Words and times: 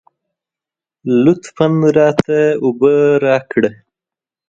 لطفاً 1.23 1.67
راته 1.97 2.39
اوبه 2.63 2.93
راکړه. 3.25 3.69